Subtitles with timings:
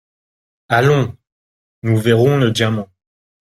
[0.67, 1.13] Allons!
[1.83, 2.89] nous verrons le diamant…